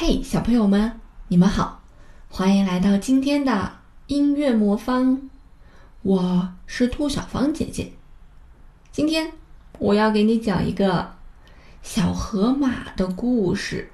[0.00, 1.82] 嘿，小朋友们，你们好，
[2.28, 3.72] 欢迎来到今天的
[4.06, 5.28] 音乐魔方。
[6.02, 7.90] 我是兔小芳姐姐。
[8.92, 9.32] 今天
[9.80, 11.16] 我要给你讲一个
[11.82, 13.90] 小河马的故事。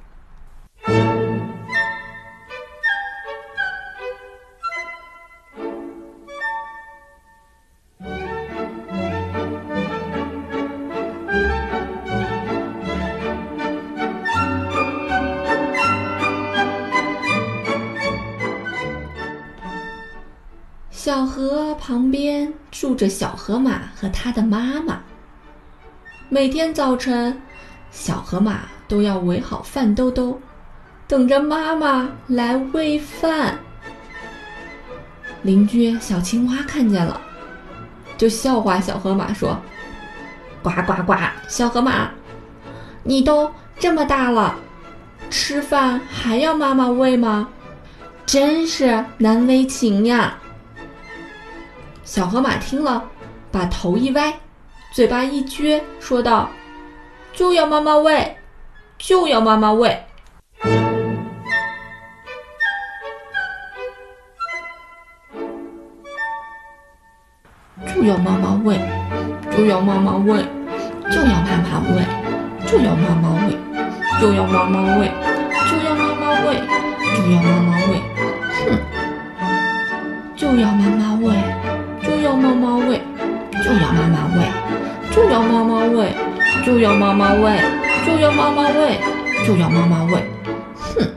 [21.14, 24.98] 小河旁边住着小河马和它的妈妈。
[26.28, 27.40] 每天早晨，
[27.92, 30.40] 小河马都要围好饭兜兜，
[31.06, 33.56] 等着妈妈来喂饭。
[35.42, 37.20] 邻居小青蛙看见了，
[38.18, 39.56] 就笑话小河马说
[40.64, 41.14] ：“呱呱呱，
[41.46, 42.10] 小河马，
[43.04, 44.56] 你都这么大了，
[45.30, 47.48] 吃饭还要妈妈喂吗？
[48.26, 50.36] 真是难为情呀！”
[52.04, 53.02] 小河马听了，
[53.50, 54.34] 把头一歪，
[54.92, 56.50] 嘴巴一撅，说道
[57.32, 58.36] ：“就要妈妈喂，
[58.98, 60.04] 就要妈妈喂。”
[67.86, 68.78] 就要妈妈喂，
[69.50, 70.44] 就要妈妈喂，
[71.10, 72.04] 就要妈妈喂，
[72.66, 73.50] 就要妈妈喂，
[74.20, 75.10] 就要妈妈喂，
[75.70, 76.60] 就要妈妈喂，
[77.16, 78.02] 就要妈妈喂，
[78.60, 78.78] 哼，
[80.36, 81.73] 就要妈妈喂。
[82.04, 83.00] 就要妈妈喂，
[83.64, 84.52] 就要妈妈喂，
[85.10, 86.14] 就要妈妈喂，
[86.64, 87.60] 就要妈妈喂，
[88.06, 89.00] 就要妈妈喂，
[89.46, 90.30] 就要妈妈喂。
[90.74, 91.14] 哼！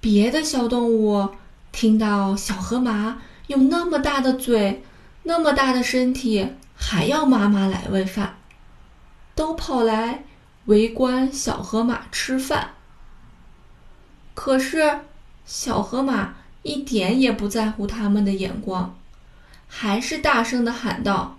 [0.00, 1.30] 别的小动物
[1.72, 4.82] 听到小河马有那么大的嘴，
[5.22, 8.36] 那么大的身体，还要妈妈来喂饭，
[9.34, 10.24] 都跑来
[10.66, 12.72] 围观小河马吃饭。
[14.34, 15.00] 可是
[15.46, 18.94] 小河马一点也不在乎他们的眼光。
[19.68, 21.36] 还是大声的喊道：“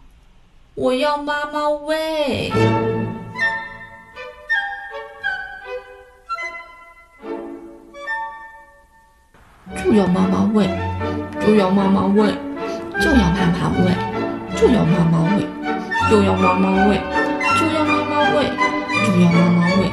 [0.75, 2.51] 我要妈妈喂！
[9.75, 10.69] 就要妈妈喂！
[11.39, 12.33] 就要妈妈喂！
[12.99, 13.93] 就要妈妈喂！
[14.55, 15.47] 就要妈妈喂！
[16.09, 17.01] 就要妈妈喂！
[17.59, 18.51] 就要妈妈喂！
[19.05, 19.89] 就要妈妈喂！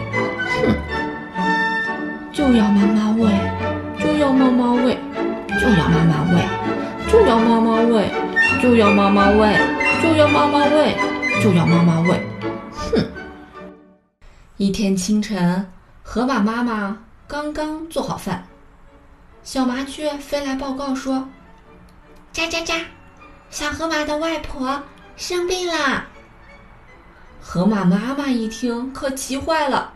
[0.63, 0.75] 哼！
[2.33, 3.23] 就要妈妈喂！
[3.99, 4.99] 就要妈妈喂！
[5.59, 6.43] 就要妈妈喂！
[7.09, 8.11] 就要妈妈喂！”
[8.65, 9.55] 就要妈妈喂，
[10.03, 10.97] 就要妈妈喂，
[11.43, 12.19] 就要妈妈喂。
[12.73, 13.07] 哼！
[14.57, 15.71] 一天清晨，
[16.03, 16.97] 河马妈妈
[17.29, 18.47] 刚刚做好饭，
[19.43, 21.29] 小麻雀飞来报告说
[22.33, 22.81] ：“喳喳喳，
[23.51, 24.83] 小河马的外婆
[25.15, 26.07] 生病啦！”
[27.43, 29.93] 河马妈妈一听，可急坏了，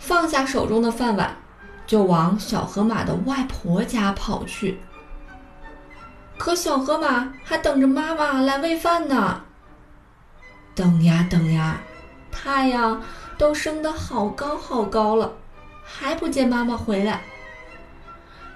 [0.00, 1.36] 放下手中的饭碗，
[1.86, 4.80] 就往小河马的外婆家跑去。
[6.42, 9.42] 可小河马还等着妈妈来喂饭呢。
[10.74, 11.80] 等呀等呀，
[12.32, 13.00] 太阳
[13.38, 15.32] 都升得好高好高了，
[15.84, 17.22] 还不见妈妈回来。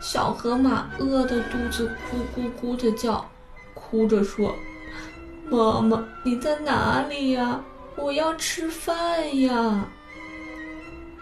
[0.01, 3.25] 小河马饿得肚子咕咕咕的叫，
[3.73, 4.53] 哭着说
[5.49, 7.61] ：“妈妈，你在哪里呀？
[7.95, 9.85] 我要吃饭呀！”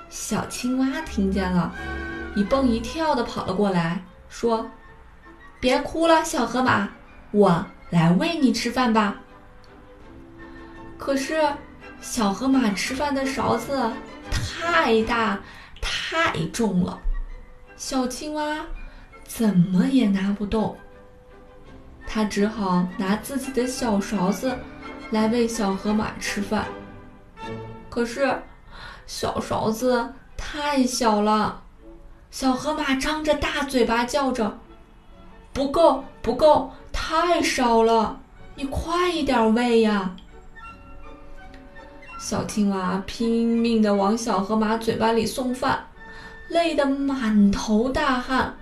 [0.09, 1.71] 小青蛙听见了，
[2.35, 4.67] 一蹦一跳的跑了过来，说。
[5.65, 6.91] 别哭了，小河马，
[7.31, 9.17] 我来喂你吃饭吧。
[10.99, 11.41] 可是，
[12.03, 13.91] 小河马吃饭的勺子
[14.31, 15.41] 太大
[15.81, 17.01] 太重了，
[17.79, 18.59] 小青蛙
[19.25, 20.77] 怎么也拿不动。
[22.07, 24.59] 它只好拿自己的小勺子
[25.11, 26.67] 来喂小河马吃饭。
[27.89, 28.39] 可是，
[29.07, 31.63] 小勺子太小了，
[32.31, 34.59] 小河马张着大嘴巴叫着。
[35.55, 38.21] 不够，不够，太少了！
[38.57, 40.17] 你快一点喂呀！
[42.19, 45.87] 小青蛙拼命的往小河马嘴巴里送饭，
[46.49, 48.57] 累得满头大汗，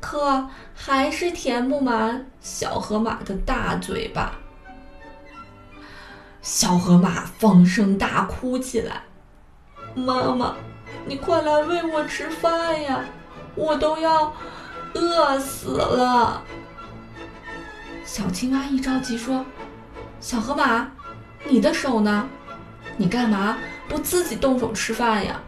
[0.00, 4.32] 可还是填不满小河马的大嘴巴。
[6.42, 9.02] 小河马放声大哭起来
[9.94, 10.56] ：“妈妈，
[11.06, 13.04] 你快来喂我吃饭呀！
[13.54, 14.32] 我都要……”
[14.94, 16.42] 饿死了！
[18.04, 19.44] 小青蛙一着急说
[20.20, 20.90] ：“小河马，
[21.44, 22.28] 你的手呢？
[22.96, 23.56] 你干嘛
[23.88, 25.40] 不自己动手吃饭呀？”“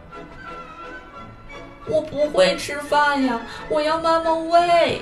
[1.87, 3.39] 我不会吃饭呀，
[3.69, 5.01] 我要妈妈喂。”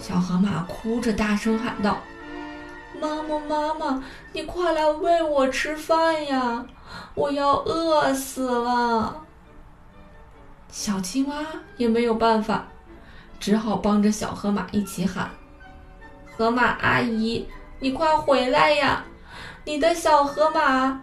[0.00, 1.98] 小河马哭着大声喊道
[3.00, 6.64] ：“妈妈，妈妈，你快来喂我吃饭呀！
[7.14, 9.24] 我要饿死了！”
[10.70, 11.36] 小青蛙
[11.76, 12.66] 也没有办法，
[13.44, 15.28] 只好帮着小河马一起喊
[16.34, 17.46] ：“河马阿姨，
[17.78, 19.04] 你快回来呀！
[19.66, 21.02] 你的小河马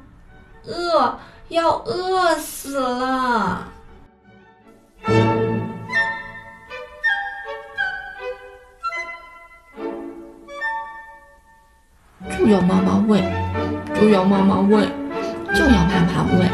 [0.65, 3.67] 饿，要饿死了。”
[12.39, 13.23] 就要妈妈喂，
[13.93, 14.89] 就要妈妈喂，
[15.53, 16.49] 就要妈妈喂，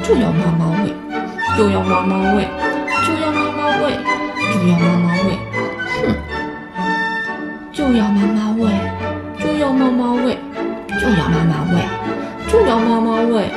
[0.00, 0.94] 就要妈妈喂，
[1.58, 2.46] 就要妈妈喂，
[3.04, 3.98] 就要妈妈喂，
[4.36, 5.38] 就要妈妈喂，
[6.02, 6.14] 哼！
[7.72, 8.70] 就要妈妈喂，
[9.38, 10.38] 就要妈妈喂，
[11.00, 11.86] 就要妈妈喂，
[12.48, 13.50] 就要妈妈喂，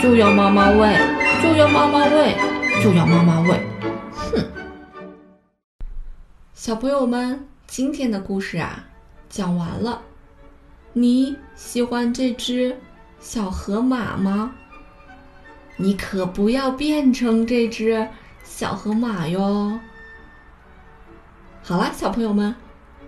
[0.00, 0.96] 就要妈妈喂，
[1.42, 2.36] 就要妈妈喂，
[2.82, 3.60] 就要妈妈喂，
[4.12, 4.44] 哼！
[6.54, 8.84] 小朋友们，今天的故事啊，
[9.28, 10.02] 讲完了。
[10.92, 12.78] 你喜欢这只
[13.18, 14.52] 小河马吗？
[15.76, 18.08] 你可不要变成这只
[18.44, 19.80] 小河马哟！
[21.66, 22.54] 好了，小朋友们，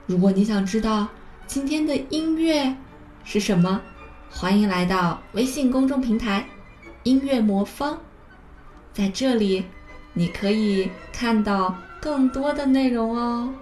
[0.06, 1.06] 如果你想知道
[1.46, 2.74] 今天的音乐
[3.22, 3.82] 是什么，
[4.30, 6.48] 欢迎来到微信公众平台
[7.04, 8.00] “音乐魔方”。
[8.94, 9.62] 在这里，
[10.14, 13.52] 你可以看到更多的内容哦。